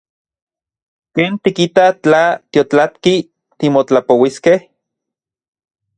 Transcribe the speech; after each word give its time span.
¿Ken 1.15 1.33
tikita 1.43 1.85
tla 2.03 2.23
tiotlatki 2.51 3.13
timotlapouiskej? 3.57 4.59